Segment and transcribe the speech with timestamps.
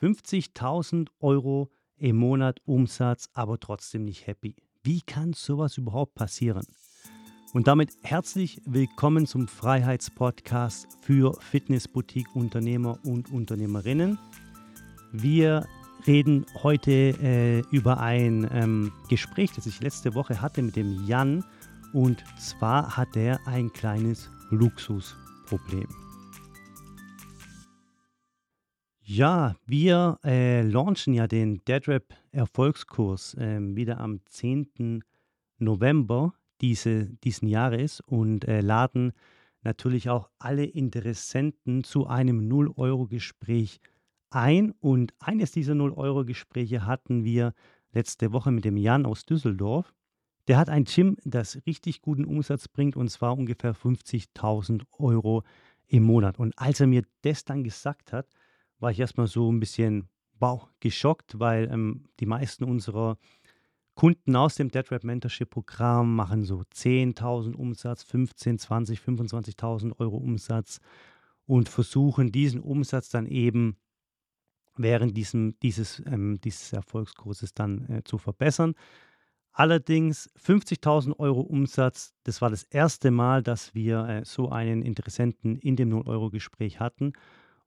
[0.00, 4.56] 50.000 Euro im Monat Umsatz, aber trotzdem nicht happy.
[4.82, 6.66] Wie kann sowas überhaupt passieren?
[7.54, 14.18] Und damit herzlich willkommen zum Freiheitspodcast für Fitnessboutique-Unternehmer und Unternehmerinnen.
[15.12, 15.66] Wir
[16.06, 21.42] reden heute äh, über ein ähm, Gespräch, das ich letzte Woche hatte mit dem Jan.
[21.94, 26.05] Und zwar hat er ein kleines Luxusproblem.
[29.08, 35.04] Ja, wir äh, launchen ja den DeadRap Erfolgskurs äh, wieder am 10.
[35.58, 39.12] November diese, diesen Jahres und äh, laden
[39.62, 43.78] natürlich auch alle Interessenten zu einem 0-Euro-Gespräch
[44.30, 44.72] ein.
[44.80, 47.54] Und eines dieser 0-Euro-Gespräche hatten wir
[47.92, 49.94] letzte Woche mit dem Jan aus Düsseldorf.
[50.48, 55.44] Der hat ein Gym, das richtig guten Umsatz bringt und zwar ungefähr 50.000 Euro
[55.86, 56.40] im Monat.
[56.40, 58.26] Und als er mir das dann gesagt hat,
[58.78, 60.08] war ich erstmal so ein bisschen
[60.38, 63.18] wow, geschockt, weil ähm, die meisten unserer
[63.94, 70.80] Kunden aus dem DeadRap Mentorship Programm machen so 10.000 Umsatz, 15, 20, 25.000 Euro Umsatz
[71.46, 73.78] und versuchen diesen Umsatz dann eben
[74.76, 78.74] während diesem, dieses, ähm, dieses Erfolgskurses dann äh, zu verbessern.
[79.52, 85.56] Allerdings 50.000 Euro Umsatz, das war das erste Mal, dass wir äh, so einen Interessenten
[85.56, 87.14] in dem 0-Euro-Gespräch hatten.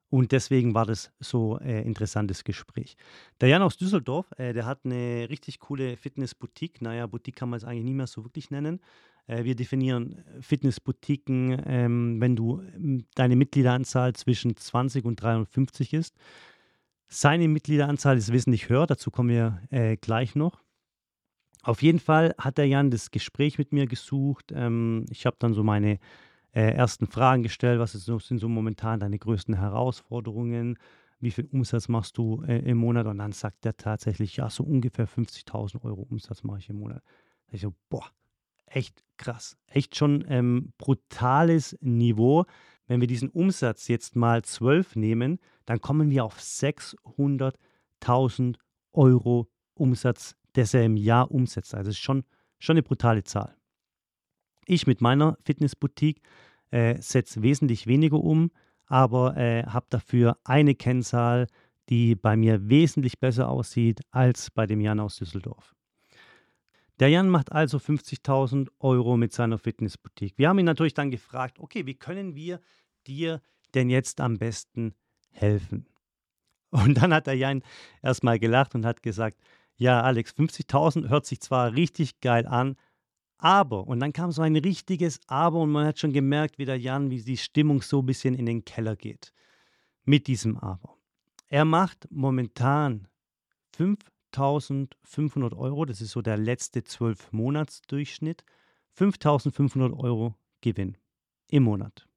[0.09, 2.97] Und deswegen war das so äh, interessantes Gespräch.
[3.41, 6.81] Der Jan aus Düsseldorf, äh, der hat eine richtig coole Fitness-Boutique.
[6.81, 8.79] Naja, Boutique kann man es eigentlich nie mehr so wirklich nennen.
[9.27, 15.93] Äh, wir definieren äh, Fitness-Boutiquen, ähm, wenn du ähm, deine Mitgliederanzahl zwischen 20 und 350
[15.93, 16.15] ist.
[17.07, 20.63] Seine Mitgliederanzahl ist wesentlich höher, dazu kommen wir äh, gleich noch.
[21.61, 24.51] Auf jeden Fall hat der Jan das Gespräch mit mir gesucht.
[24.55, 25.99] Ähm, ich habe dann so meine
[26.51, 27.79] äh, ersten Fragen gestellt.
[27.79, 30.77] Was ist, sind so momentan deine größten Herausforderungen?
[31.19, 33.07] Wie viel Umsatz machst du äh, im Monat?
[33.07, 37.03] Und dann sagt er tatsächlich, ja, so ungefähr 50.000 Euro Umsatz mache ich im Monat.
[37.47, 38.05] Da ich so, boah,
[38.65, 39.57] echt krass.
[39.67, 42.45] Echt schon ähm, brutales Niveau.
[42.87, 48.55] Wenn wir diesen Umsatz jetzt mal 12 nehmen, dann kommen wir auf 600.000
[48.93, 51.75] Euro Umsatz, das er im Jahr umsetzt.
[51.75, 52.23] Also ist schon,
[52.57, 53.58] schon eine brutale Zahl.
[54.69, 56.21] Ich mit meiner Fitnessboutique
[56.69, 58.51] äh, setze wesentlich weniger um,
[58.85, 61.47] aber äh, habe dafür eine Kennzahl,
[61.89, 65.75] die bei mir wesentlich besser aussieht als bei dem Jan aus Düsseldorf.
[66.99, 70.37] Der Jan macht also 50.000 Euro mit seiner Fitnessboutique.
[70.37, 72.59] Wir haben ihn natürlich dann gefragt, okay, wie können wir
[73.07, 73.41] dir
[73.73, 74.93] denn jetzt am besten
[75.31, 75.87] helfen?
[76.69, 77.63] Und dann hat der Jan
[78.03, 79.39] erstmal gelacht und hat gesagt,
[79.77, 82.75] ja Alex, 50.000 hört sich zwar richtig geil an,
[83.41, 86.77] aber, und dann kam so ein richtiges Aber und man hat schon gemerkt, wie der
[86.77, 89.33] Jan, wie die Stimmung so ein bisschen in den Keller geht.
[90.03, 90.97] Mit diesem Aber.
[91.47, 93.07] Er macht momentan
[93.77, 98.43] 5500 Euro, das ist so der letzte 12-Monats-Durchschnitt,
[98.91, 100.97] 5500 Euro Gewinn
[101.47, 102.07] im Monat.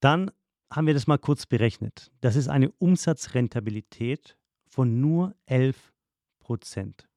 [0.00, 0.32] Dann
[0.72, 2.10] haben wir das mal kurz berechnet.
[2.20, 4.36] Das ist eine Umsatzrentabilität
[4.66, 5.92] von nur 11
[6.40, 7.08] Prozent.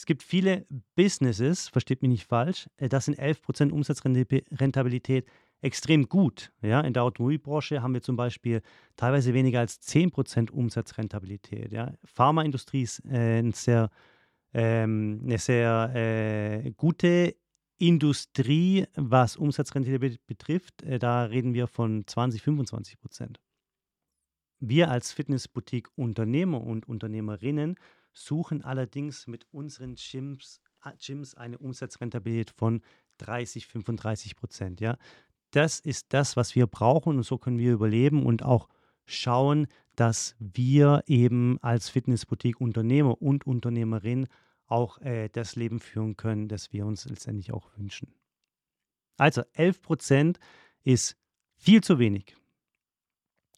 [0.00, 0.64] Es gibt viele
[0.96, 5.26] Businesses, versteht mich nicht falsch, äh, das sind 11% Umsatzrentabilität
[5.60, 6.52] extrem gut.
[6.62, 6.80] Ja?
[6.80, 8.62] In der Automobilbranche haben wir zum Beispiel
[8.96, 11.70] teilweise weniger als 10% Umsatzrentabilität.
[11.70, 11.92] Ja?
[12.02, 13.90] Pharmaindustrie ist äh, ein sehr,
[14.54, 17.36] ähm, eine sehr äh, gute
[17.76, 20.82] Industrie, was Umsatzrentabilität betrifft.
[20.82, 23.36] Äh, da reden wir von 20, 25%
[24.60, 27.76] Wir als Fitnessboutique-Unternehmer und Unternehmerinnen
[28.12, 30.60] suchen allerdings mit unseren Gyms,
[30.98, 32.82] Gyms eine Umsatzrentabilität von
[33.18, 34.80] 30, 35 Prozent.
[34.80, 34.96] Ja?
[35.50, 38.68] Das ist das, was wir brauchen und so können wir überleben und auch
[39.04, 39.66] schauen,
[39.96, 44.28] dass wir eben als Fitnessboutique-Unternehmer und Unternehmerin
[44.66, 48.14] auch äh, das Leben führen können, das wir uns letztendlich auch wünschen.
[49.16, 50.38] Also 11 Prozent
[50.84, 51.16] ist
[51.56, 52.36] viel zu wenig.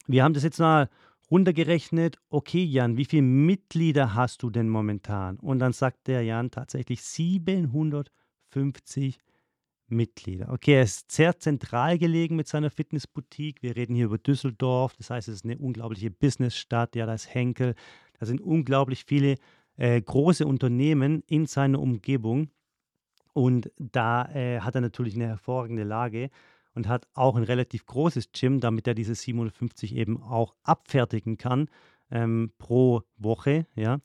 [0.06, 0.88] Wir haben das jetzt mal
[1.32, 5.38] runtergerechnet, okay Jan, wie viele Mitglieder hast du denn momentan?
[5.38, 9.18] Und dann sagt der Jan tatsächlich 750
[9.86, 10.52] Mitglieder.
[10.52, 13.62] Okay, er ist sehr zentral gelegen mit seiner Fitnessboutique.
[13.62, 16.94] Wir reden hier über Düsseldorf, das heißt, es ist eine unglaubliche Businessstadt.
[16.96, 17.76] Ja, da ist Henkel,
[18.18, 19.36] da sind unglaublich viele
[19.78, 22.50] äh, große Unternehmen in seiner Umgebung.
[23.32, 26.28] Und da äh, hat er natürlich eine hervorragende Lage
[26.74, 31.68] und hat auch ein relativ großes Gym, damit er diese 750 eben auch abfertigen kann
[32.10, 33.66] ähm, pro Woche.
[33.74, 34.00] Ja.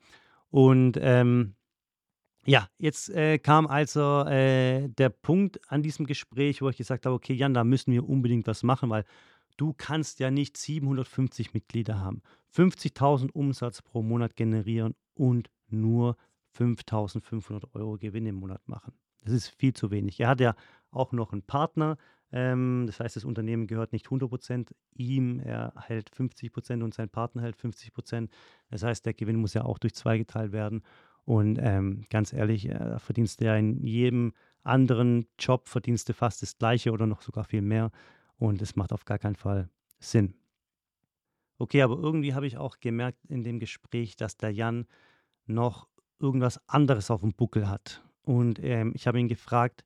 [0.49, 1.55] Und ähm,
[2.45, 7.15] ja, jetzt äh, kam also äh, der Punkt an diesem Gespräch, wo ich gesagt habe,
[7.15, 9.03] okay, Jan, da müssen wir unbedingt was machen, weil
[9.57, 12.21] du kannst ja nicht 750 Mitglieder haben.
[12.55, 16.15] 50.000 Umsatz pro Monat generieren und nur
[16.57, 18.93] 5.500 Euro Gewinn im Monat machen.
[19.21, 20.19] Das ist viel zu wenig.
[20.21, 20.55] Er hat ja
[20.91, 21.97] auch noch einen Partner.
[22.31, 25.39] Ähm, das heißt, das Unternehmen gehört nicht 100% ihm.
[25.39, 28.29] Er hält 50% und sein Partner hält 50%.
[28.69, 30.83] Das heißt, der Gewinn muss ja auch durch zwei geteilt werden.
[31.25, 34.33] Und ähm, ganz ehrlich, äh, verdienst du ja in jedem
[34.63, 37.91] anderen Job, verdienst du fast das Gleiche oder noch sogar viel mehr.
[38.37, 39.69] Und es macht auf gar keinen Fall
[39.99, 40.35] Sinn.
[41.57, 44.85] Okay, aber irgendwie habe ich auch gemerkt in dem Gespräch, dass der Jan
[45.47, 45.87] noch
[46.19, 48.03] irgendwas anderes auf dem Buckel hat.
[48.21, 49.83] Und ähm, ich habe ihn gefragt,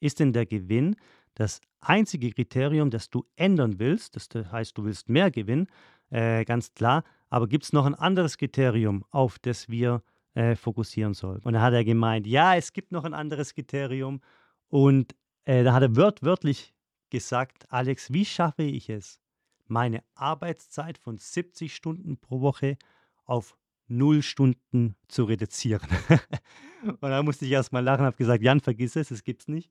[0.00, 0.96] ist denn der Gewinn
[1.36, 4.16] das einzige Kriterium, das du ändern willst?
[4.16, 5.68] Das heißt, du willst mehr Gewinn,
[6.10, 7.04] äh, ganz klar.
[7.28, 10.02] Aber gibt es noch ein anderes Kriterium, auf das wir
[10.34, 11.40] äh, fokussieren sollen?
[11.44, 14.20] Und da hat er gemeint, ja, es gibt noch ein anderes Kriterium.
[14.68, 16.74] Und äh, da hat er wört wörtlich
[17.10, 19.20] gesagt, Alex, wie schaffe ich es,
[19.68, 22.78] meine Arbeitszeit von 70 Stunden pro Woche
[23.24, 23.56] auf
[23.88, 25.88] 0 Stunden zu reduzieren.
[26.82, 29.70] und da musste ich erst mal lachen, habe gesagt, Jan, vergiss es, das gibt's nicht.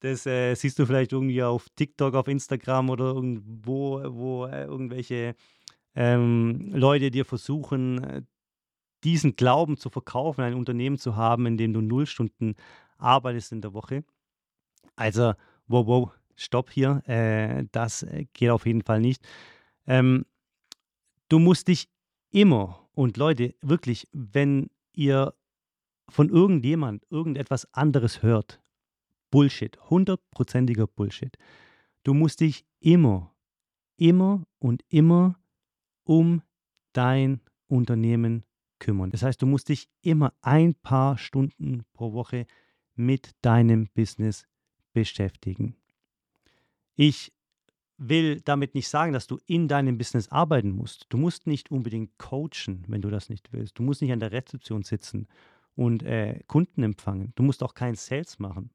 [0.00, 5.34] Das äh, siehst du vielleicht irgendwie auf TikTok, auf Instagram oder irgendwo, wo äh, irgendwelche
[5.94, 8.22] ähm, Leute dir versuchen, äh,
[9.04, 12.54] diesen Glauben zu verkaufen, ein Unternehmen zu haben, in dem du null Stunden
[12.98, 14.04] arbeitest in der Woche.
[14.96, 15.34] Also,
[15.66, 19.26] wow, wow, stopp hier, äh, das äh, geht auf jeden Fall nicht.
[19.86, 20.24] Ähm,
[21.28, 21.88] du musst dich
[22.30, 25.34] immer, und Leute, wirklich, wenn ihr
[26.08, 28.60] von irgendjemand irgendetwas anderes hört,
[29.30, 31.36] Bullshit, hundertprozentiger Bullshit.
[32.02, 33.34] Du musst dich immer,
[33.96, 35.38] immer und immer
[36.04, 36.42] um
[36.92, 38.44] dein Unternehmen
[38.78, 39.10] kümmern.
[39.10, 42.46] Das heißt, du musst dich immer ein paar Stunden pro Woche
[42.94, 44.46] mit deinem Business
[44.92, 45.76] beschäftigen.
[46.96, 47.32] Ich
[47.96, 51.06] will damit nicht sagen, dass du in deinem Business arbeiten musst.
[51.10, 53.78] Du musst nicht unbedingt coachen, wenn du das nicht willst.
[53.78, 55.28] Du musst nicht an der Rezeption sitzen
[55.76, 57.32] und äh, Kunden empfangen.
[57.36, 58.70] Du musst auch kein Sales machen.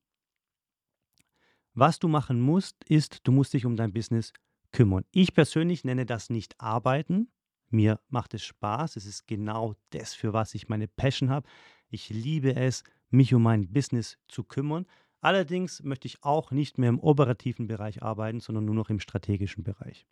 [1.78, 4.32] Was du machen musst, ist, du musst dich um dein Business
[4.72, 5.04] kümmern.
[5.12, 7.28] Ich persönlich nenne das nicht arbeiten.
[7.70, 8.96] Mir macht es Spaß.
[8.96, 11.48] Es ist genau das, für was ich meine Passion habe.
[11.90, 14.86] Ich liebe es, mich um mein Business zu kümmern.
[15.20, 19.66] Allerdings möchte ich auch nicht mehr im operativen Bereich arbeiten, sondern nur noch im strategischen
[19.66, 20.06] Bereich.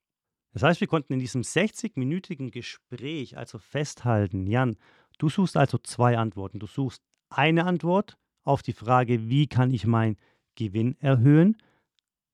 [0.51, 4.75] Das heißt, wir konnten in diesem 60-minütigen Gespräch also festhalten, Jan,
[5.18, 6.60] du suchst also zwei Antworten.
[6.60, 10.18] Du suchst eine Antwort auf die Frage, wie kann ich mein
[10.55, 11.57] Gewinn erhöhen.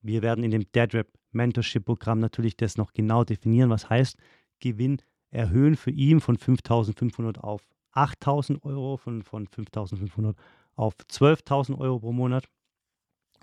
[0.02, 4.18] Wir werden in dem DeadRap Mentorship Programm natürlich das noch genau definieren, was heißt
[4.60, 5.02] Gewinn
[5.32, 7.62] erhöhen für ihn von 5.500 auf
[7.94, 10.36] 8.000 Euro, von, von 5.500
[10.76, 12.46] auf 12.000 Euro pro Monat.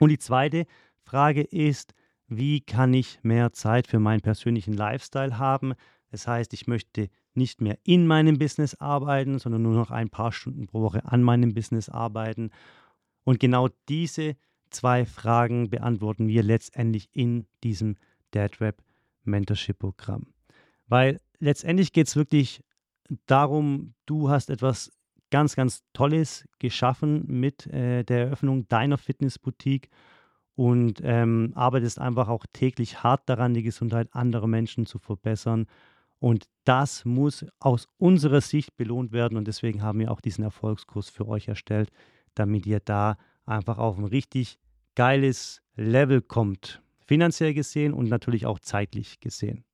[0.00, 0.66] Und die zweite
[1.02, 1.94] Frage ist,
[2.28, 5.74] wie kann ich mehr Zeit für meinen persönlichen Lifestyle haben?
[6.10, 10.32] Das heißt, ich möchte nicht mehr in meinem Business arbeiten, sondern nur noch ein paar
[10.32, 12.50] Stunden pro Woche an meinem Business arbeiten.
[13.24, 14.36] Und genau diese
[14.70, 17.96] zwei Fragen beantworten wir letztendlich in diesem
[18.30, 18.82] DadRap
[19.24, 20.26] Mentorship Programm.
[20.88, 22.62] Weil letztendlich geht es wirklich
[23.26, 24.90] darum, du hast etwas
[25.30, 29.88] ganz, ganz Tolles geschaffen mit äh, der Eröffnung deiner Fitnessboutique
[30.54, 35.66] und ähm, arbeitest einfach auch täglich hart daran, die Gesundheit anderer Menschen zu verbessern.
[36.18, 39.36] Und das muss aus unserer Sicht belohnt werden.
[39.36, 41.90] Und deswegen haben wir auch diesen Erfolgskurs für euch erstellt,
[42.34, 44.58] damit ihr da einfach auf ein richtig
[44.96, 46.82] geiles Level kommt.
[47.06, 49.64] Finanziell gesehen und natürlich auch zeitlich gesehen.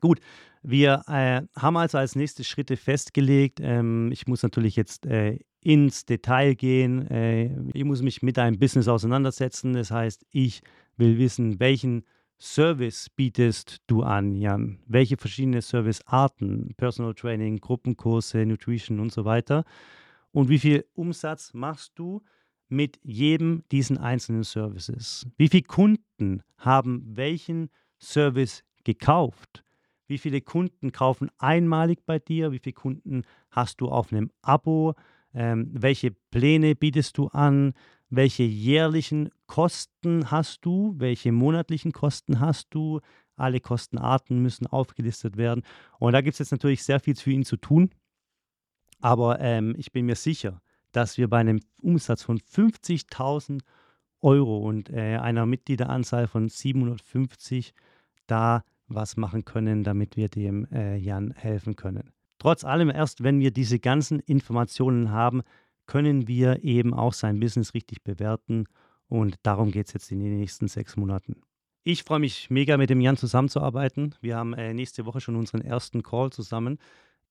[0.00, 0.20] Gut,
[0.62, 6.04] wir äh, haben also als nächste Schritte festgelegt, ähm, ich muss natürlich jetzt äh, ins
[6.04, 9.72] Detail gehen, äh, ich muss mich mit einem Business auseinandersetzen.
[9.72, 10.60] Das heißt, ich
[10.96, 12.04] will wissen, welchen
[12.38, 14.80] Service bietest du an, Jan?
[14.86, 19.64] Welche verschiedene Servicearten, Personal Training, Gruppenkurse, Nutrition und so weiter?
[20.32, 22.22] Und wie viel Umsatz machst du
[22.74, 25.26] mit jedem diesen einzelnen Services?
[25.36, 29.64] Wie viele Kunden haben welchen Service gekauft?
[30.06, 32.52] Wie viele Kunden kaufen einmalig bei dir?
[32.52, 34.94] Wie viele Kunden hast du auf einem Abo?
[35.32, 37.72] Ähm, welche Pläne bietest du an?
[38.10, 40.94] Welche jährlichen Kosten hast du?
[40.98, 43.00] Welche monatlichen Kosten hast du?
[43.36, 45.62] Alle Kostenarten müssen aufgelistet werden.
[45.98, 47.90] Und da gibt es jetzt natürlich sehr viel für ihn zu tun.
[49.00, 50.60] Aber ähm, ich bin mir sicher,
[50.94, 53.60] dass wir bei einem Umsatz von 50.000
[54.22, 57.74] Euro und äh, einer Mitgliederanzahl von 750
[58.26, 62.12] da was machen können, damit wir dem äh, Jan helfen können.
[62.38, 65.42] Trotz allem, erst wenn wir diese ganzen Informationen haben,
[65.86, 68.66] können wir eben auch sein Business richtig bewerten
[69.08, 71.42] und darum geht es jetzt in den nächsten sechs Monaten.
[71.82, 74.14] Ich freue mich mega, mit dem Jan zusammenzuarbeiten.
[74.22, 76.78] Wir haben äh, nächste Woche schon unseren ersten Call zusammen,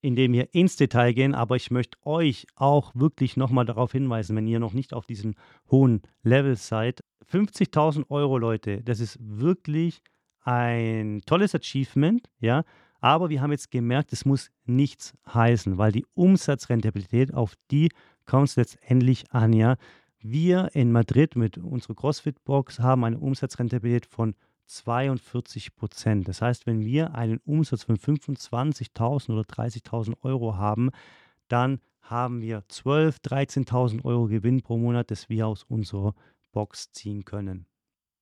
[0.04, 1.34] in dem wir ins Detail gehen.
[1.34, 5.36] Aber ich möchte euch auch wirklich nochmal darauf hinweisen, wenn ihr noch nicht auf diesem
[5.72, 7.04] hohen Level seid.
[7.32, 10.02] 50.000 Euro, Leute, das ist wirklich
[10.42, 12.64] ein tolles Achievement, ja.
[13.00, 17.90] Aber wir haben jetzt gemerkt, es muss nichts heißen, weil die Umsatzrentabilität, auf die
[18.26, 19.78] kommt es letztendlich an, ja.
[20.20, 24.36] Wir in Madrid mit unserer CrossFit-Box haben eine Umsatzrentabilität von
[24.74, 26.28] 42 Prozent.
[26.28, 30.90] Das heißt, wenn wir einen Umsatz von 25.000 oder 30.000 Euro haben,
[31.48, 36.16] dann haben wir 12.000, 13.000 Euro Gewinn pro Monat, das wir aus unserer
[36.52, 37.66] Box ziehen können.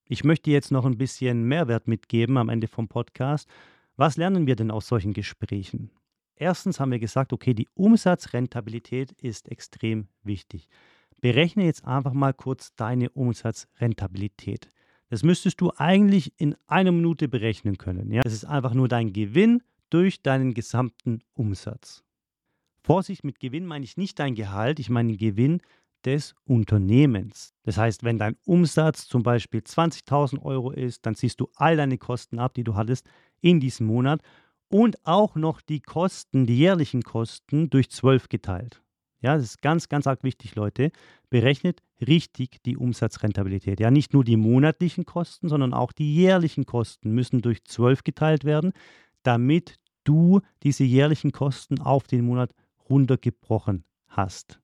[0.06, 3.48] Ich möchte jetzt noch ein bisschen Mehrwert mitgeben am Ende vom Podcast.
[3.96, 5.90] Was lernen wir denn aus solchen Gesprächen?
[6.36, 10.68] Erstens haben wir gesagt, okay, die Umsatzrentabilität ist extrem wichtig.
[11.22, 14.68] Berechne jetzt einfach mal kurz deine Umsatzrentabilität.
[15.12, 18.14] Das müsstest du eigentlich in einer Minute berechnen können.
[18.14, 18.22] Ja?
[18.22, 22.06] Das ist einfach nur dein Gewinn durch deinen gesamten Umsatz.
[22.82, 25.62] Vorsicht, mit Gewinn meine ich nicht dein Gehalt, ich meine den Gewinn
[26.06, 27.54] des Unternehmens.
[27.64, 31.98] Das heißt, wenn dein Umsatz zum Beispiel 20.000 Euro ist, dann ziehst du all deine
[31.98, 33.06] Kosten ab, die du hattest
[33.42, 34.22] in diesem Monat
[34.70, 38.82] und auch noch die Kosten, die jährlichen Kosten durch 12 geteilt.
[39.20, 40.92] Ja, das ist ganz, ganz arg wichtig, Leute.
[41.30, 43.80] Berechnet richtig die Umsatzrentabilität.
[43.80, 48.44] Ja, nicht nur die monatlichen Kosten, sondern auch die jährlichen Kosten müssen durch 12 geteilt
[48.44, 48.74] werden,
[49.24, 52.54] damit du diese jährlichen Kosten auf den Monat
[52.90, 54.60] runtergebrochen hast.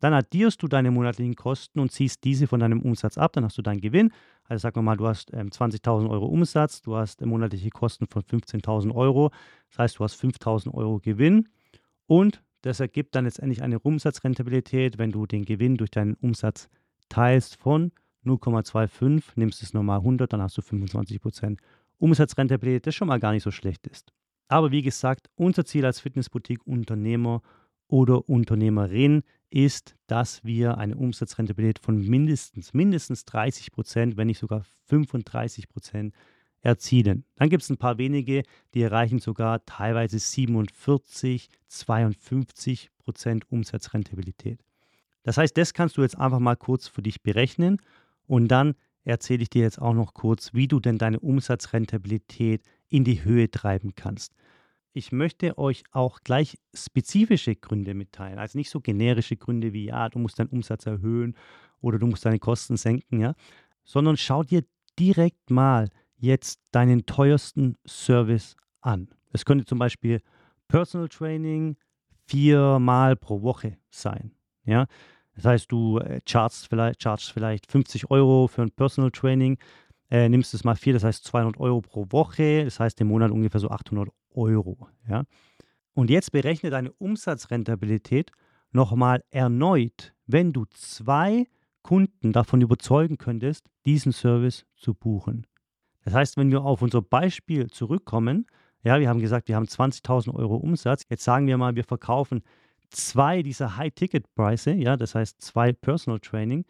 [0.00, 3.32] Dann addierst du deine monatlichen Kosten und ziehst diese von deinem Umsatz ab.
[3.32, 4.12] Dann hast du deinen Gewinn.
[4.44, 8.06] Also sagen wir mal, du hast ähm, 20.000 Euro Umsatz, du hast äh, monatliche Kosten
[8.06, 9.30] von 15.000 Euro.
[9.70, 11.48] Das heißt, du hast 5.000 Euro Gewinn
[12.06, 16.68] und das ergibt dann letztendlich eine Umsatzrentabilität, wenn du den Gewinn durch deinen Umsatz
[17.08, 17.92] teilst von
[18.24, 21.58] 0,25, nimmst es nochmal 100, dann hast du 25%
[21.98, 24.12] Umsatzrentabilität, das schon mal gar nicht so schlecht ist.
[24.48, 27.42] Aber wie gesagt, unser Ziel als Fitnessboutique-Unternehmer
[27.88, 36.12] oder Unternehmerin ist, dass wir eine Umsatzrentabilität von mindestens, mindestens 30% wenn nicht sogar 35%
[36.60, 37.24] erzielen.
[37.36, 38.42] Dann gibt es ein paar wenige,
[38.74, 44.60] die erreichen sogar teilweise 47, 52 Prozent Umsatzrentabilität.
[45.22, 47.78] Das heißt, das kannst du jetzt einfach mal kurz für dich berechnen
[48.26, 53.04] und dann erzähle ich dir jetzt auch noch kurz, wie du denn deine Umsatzrentabilität in
[53.04, 54.34] die Höhe treiben kannst.
[54.92, 60.08] Ich möchte euch auch gleich spezifische Gründe mitteilen, also nicht so generische Gründe wie ja,
[60.08, 61.36] du musst deinen Umsatz erhöhen
[61.80, 63.34] oder du musst deine Kosten senken, ja,
[63.84, 64.64] sondern schau dir
[64.98, 69.08] direkt mal jetzt deinen teuersten Service an.
[69.32, 70.20] Es könnte zum Beispiel
[70.66, 71.76] Personal Training
[72.26, 74.32] viermal pro Woche sein.
[74.68, 74.86] Ja?
[75.34, 79.58] Das heißt, du äh, chargst vielleicht, chargst vielleicht 50 Euro für ein Personal Training,
[80.10, 83.30] äh, nimmst es mal vier, das heißt 200 Euro pro Woche, das heißt im Monat
[83.30, 84.88] ungefähr so 800 Euro.
[85.08, 85.24] Ja?
[85.94, 88.30] Und jetzt berechne deine Umsatzrentabilität
[88.70, 91.46] nochmal erneut, wenn du zwei
[91.82, 95.46] Kunden davon überzeugen könntest, diesen Service zu buchen.
[96.04, 98.46] Das heißt, wenn wir auf unser Beispiel zurückkommen,
[98.82, 101.02] ja, wir haben gesagt, wir haben 20.000 Euro Umsatz.
[101.08, 102.42] Jetzt sagen wir mal, wir verkaufen
[102.90, 106.64] zwei dieser High-Ticket-Preise, ja, das heißt zwei Personal Training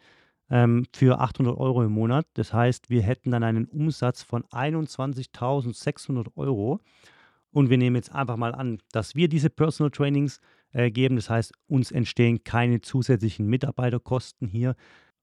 [0.49, 2.25] ähm, für 800 Euro im Monat.
[2.33, 6.79] Das heißt, wir hätten dann einen Umsatz von 21.600 Euro.
[7.51, 10.39] Und wir nehmen jetzt einfach mal an, dass wir diese Personal Trainings
[10.71, 11.15] äh, geben.
[11.15, 14.75] Das heißt, uns entstehen keine zusätzlichen Mitarbeiterkosten hier.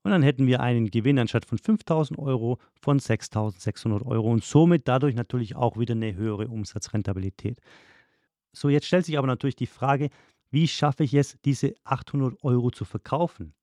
[0.02, 4.86] Und dann hätten wir einen Gewinn anstatt von 5000 Euro von 6600 Euro und somit
[4.86, 7.60] dadurch natürlich auch wieder eine höhere Umsatzrentabilität.
[8.52, 10.10] So, jetzt stellt sich aber natürlich die Frage,
[10.50, 13.54] wie schaffe ich es, diese 800 Euro zu verkaufen?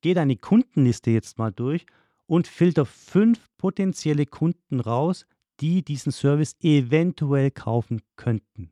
[0.00, 1.86] Geh deine Kundenliste jetzt mal durch
[2.26, 5.26] und filter fünf potenzielle Kunden raus,
[5.60, 8.70] die diesen Service eventuell kaufen könnten.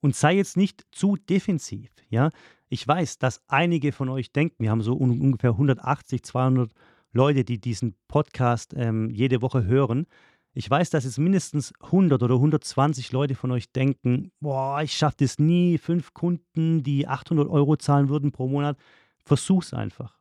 [0.00, 2.30] Und sei jetzt nicht zu defensiv, ja.
[2.68, 6.72] Ich weiß, dass einige von euch denken, wir haben so un ungefähr 180, 200
[7.12, 10.06] Leute, die diesen Podcast ähm, jede Woche hören.
[10.52, 15.18] Ich weiß, dass jetzt mindestens 100 oder 120 Leute von euch denken, boah, ich schaffe
[15.20, 18.76] das nie, fünf Kunden, die 800 Euro zahlen würden pro Monat.
[19.24, 20.18] Versuch's einfach.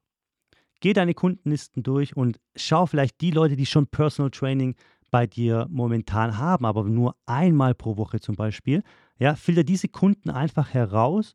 [0.81, 4.75] Geh deine Kundenlisten durch und schau vielleicht die Leute, die schon Personal Training
[5.09, 8.83] bei dir momentan haben, aber nur einmal pro Woche zum Beispiel.
[9.17, 11.33] Ja, filter diese Kunden einfach heraus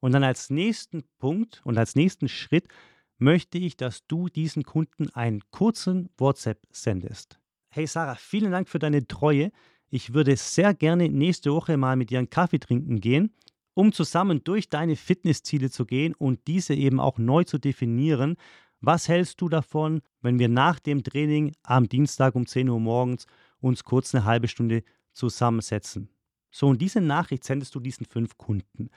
[0.00, 2.66] und dann als nächsten Punkt und als nächsten Schritt
[3.18, 7.38] möchte ich, dass du diesen Kunden einen kurzen WhatsApp sendest.
[7.74, 9.50] Hey Sarah, vielen Dank für deine Treue.
[9.88, 13.34] Ich würde sehr gerne nächste Woche mal mit dir einen Kaffee trinken gehen,
[13.72, 18.36] um zusammen durch deine Fitnessziele zu gehen und diese eben auch neu zu definieren.
[18.82, 23.24] Was hältst du davon, wenn wir nach dem Training am Dienstag um 10 Uhr morgens
[23.60, 26.10] uns kurz eine halbe Stunde zusammensetzen.
[26.50, 28.90] So, und diese Nachricht sendest du diesen fünf Kunden.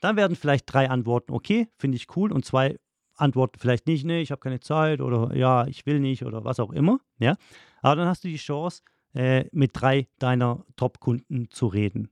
[0.00, 2.76] Dann werden vielleicht drei Antworten, okay, finde ich cool, und zwei
[3.18, 6.60] Antworten vielleicht nicht, nee, ich habe keine Zeit oder ja, ich will nicht oder was
[6.60, 6.98] auch immer.
[7.18, 7.36] Ja?
[7.82, 8.82] Aber dann hast du die Chance,
[9.14, 12.10] äh, mit drei deiner Top-Kunden zu reden.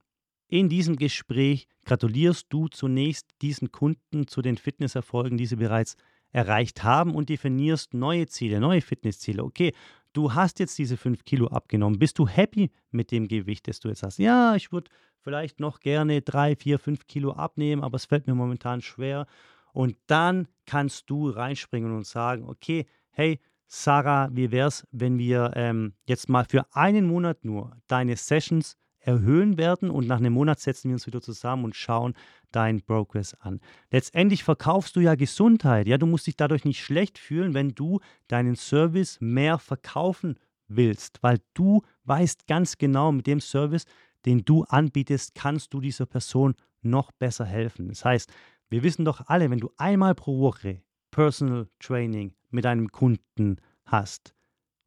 [0.48, 5.96] In diesem Gespräch gratulierst du zunächst diesen Kunden zu den Fitnesserfolgen, die sie bereits
[6.30, 9.42] erreicht haben und definierst neue Ziele, neue Fitnessziele.
[9.42, 9.72] Okay,
[10.12, 11.98] du hast jetzt diese fünf Kilo abgenommen.
[11.98, 14.18] Bist du happy mit dem Gewicht, das du jetzt hast?
[14.18, 18.34] Ja, ich würde vielleicht noch gerne drei, vier, fünf Kilo abnehmen, aber es fällt mir
[18.34, 19.26] momentan schwer.
[19.76, 25.52] Und dann kannst du reinspringen und sagen, okay, hey, Sarah, wie wäre es, wenn wir
[25.54, 30.60] ähm, jetzt mal für einen Monat nur deine Sessions erhöhen werden und nach einem Monat
[30.60, 32.14] setzen wir uns wieder zusammen und schauen
[32.52, 33.60] deinen Progress an.
[33.90, 35.86] Letztendlich verkaufst du ja Gesundheit.
[35.86, 41.18] Ja, du musst dich dadurch nicht schlecht fühlen, wenn du deinen Service mehr verkaufen willst,
[41.22, 43.84] weil du weißt ganz genau, mit dem Service,
[44.24, 47.88] den du anbietest, kannst du dieser Person noch besser helfen.
[47.88, 48.32] Das heißt,
[48.68, 54.34] wir wissen doch alle, wenn du einmal pro Woche Personal Training mit einem Kunden hast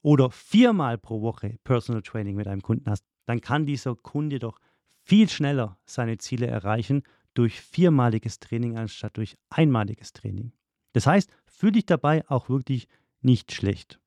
[0.01, 4.59] oder viermal pro Woche Personal Training mit einem Kunden hast, dann kann dieser Kunde doch
[5.03, 10.51] viel schneller seine Ziele erreichen durch viermaliges Training anstatt durch einmaliges Training.
[10.93, 12.87] Das heißt, fühle dich dabei auch wirklich
[13.21, 13.99] nicht schlecht.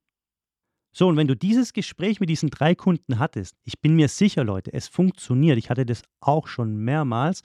[0.95, 4.45] So, und wenn du dieses Gespräch mit diesen drei Kunden hattest, ich bin mir sicher,
[4.45, 7.43] Leute, es funktioniert, ich hatte das auch schon mehrmals,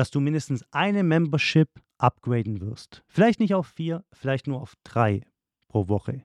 [0.00, 3.04] dass du mindestens eine Membership upgraden wirst.
[3.06, 5.20] Vielleicht nicht auf vier, vielleicht nur auf drei
[5.68, 6.22] pro Woche.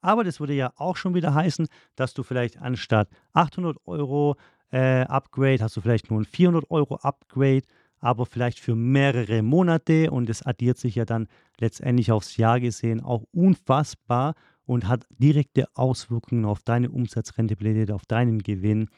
[0.00, 4.36] Aber das würde ja auch schon wieder heißen, dass du vielleicht anstatt 800 Euro
[4.70, 7.64] äh, Upgrade hast du vielleicht nur ein 400 Euro Upgrade,
[7.98, 11.26] aber vielleicht für mehrere Monate und es addiert sich ja dann
[11.58, 18.38] letztendlich aufs Jahr gesehen auch unfassbar und hat direkte Auswirkungen auf deine Umsatzrentabilität, auf deinen
[18.44, 18.88] Gewinn.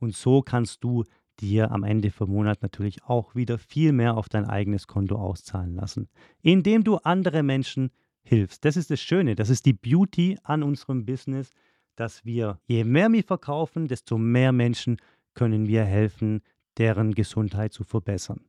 [0.00, 1.04] Und so kannst du
[1.40, 5.74] dir am Ende vom Monat natürlich auch wieder viel mehr auf dein eigenes Konto auszahlen
[5.74, 6.08] lassen,
[6.42, 7.90] indem du andere Menschen
[8.22, 8.64] hilfst.
[8.64, 11.52] Das ist das Schöne, das ist die Beauty an unserem Business,
[11.96, 14.98] dass wir, je mehr wir verkaufen, desto mehr Menschen
[15.34, 16.42] können wir helfen,
[16.78, 18.44] deren Gesundheit zu verbessern.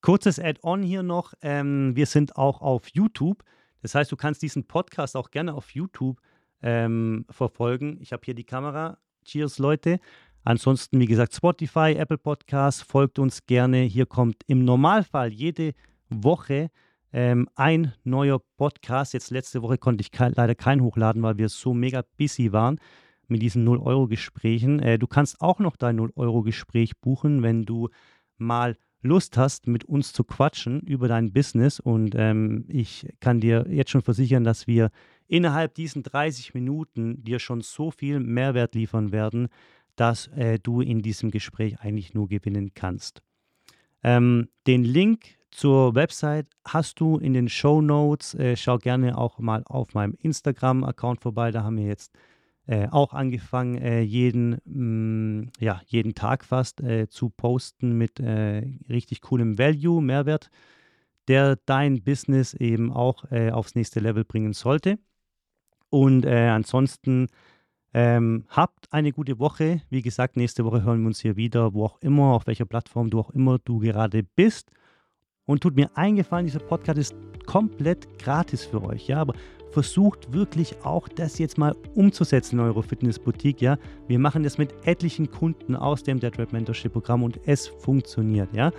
[0.00, 1.32] Kurzes Add-on hier noch.
[1.42, 3.44] Ähm, wir sind auch auf YouTube.
[3.82, 6.20] Das heißt, du kannst diesen Podcast auch gerne auf YouTube
[6.60, 7.98] ähm, verfolgen.
[8.00, 8.98] Ich habe hier die Kamera.
[9.24, 10.00] Cheers, Leute.
[10.44, 13.82] Ansonsten, wie gesagt, Spotify, Apple Podcasts, folgt uns gerne.
[13.82, 15.72] Hier kommt im Normalfall jede
[16.08, 16.70] Woche
[17.12, 19.12] ähm, ein neuer Podcast.
[19.14, 22.80] Jetzt letzte Woche konnte ich ke leider keinen hochladen, weil wir so mega busy waren
[23.28, 24.80] mit diesen 0-Euro-Gesprächen.
[24.80, 27.88] Äh, du kannst auch noch dein 0-Euro-Gespräch buchen, wenn du
[28.36, 31.80] mal Lust hast, mit uns zu quatschen über dein Business.
[31.80, 34.90] Und ähm, ich kann dir jetzt schon versichern, dass wir
[35.26, 39.48] innerhalb diesen 30 Minuten dir schon so viel Mehrwert liefern werden,
[39.96, 43.22] dass äh, du in diesem Gespräch eigentlich nur gewinnen kannst.
[44.02, 48.34] Ähm, den Link zur Website hast du in den Show Notes.
[48.34, 51.50] Äh, schau gerne auch mal auf meinem Instagram-Account vorbei.
[51.50, 52.12] Da haben wir jetzt
[52.66, 58.20] äh, auch angefangen, äh, jeden, mh, mm, ja, jeden Tag fast äh, zu posten mit
[58.20, 60.48] äh, richtig coolem Value, Mehrwert,
[61.28, 64.98] der dein Business eben auch äh, aufs nächste Level bringen sollte.
[65.90, 67.26] Und ansonsten
[67.94, 69.82] ähm, habt eine gute Woche.
[69.90, 73.10] Wie gesagt, nächste Woche hören wir uns hier wieder, wo auch immer, auf welcher Plattform
[73.10, 74.70] du auch immer du gerade bist.
[75.44, 77.14] Und tut mir eingefallen, dieser Podcast ist
[77.46, 79.34] komplett gratis für euch, ja, aber
[79.72, 83.76] versucht wirklich auch das jetzt mal umzusetzen in eurer Fitnessboutique, ja.
[84.06, 88.54] Wir machen das mit etlichen Kunden aus dem Dead Rap Mentorship Programm und es funktioniert,
[88.54, 88.70] ja.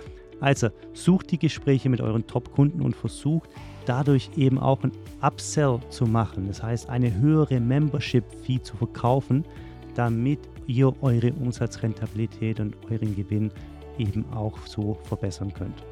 [0.44, 3.48] Also sucht die Gespräche mit euren Top-Kunden und versucht
[3.86, 6.48] dadurch eben auch ein Upsell zu machen.
[6.48, 9.46] Das heißt, eine höhere Membership-Fee zu verkaufen,
[9.94, 13.50] damit ihr eure Umsatzrentabilität und euren Gewinn
[13.96, 15.82] eben auch so verbessern könnt.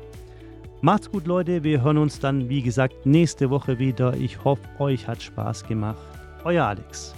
[0.83, 1.65] Macht's gut, Leute.
[1.65, 4.15] Wir hören uns dann, wie gesagt, nächste Woche wieder.
[4.19, 5.97] Ich hoffe, euch hat Spaß gemacht.
[6.45, 7.15] Euer Alex.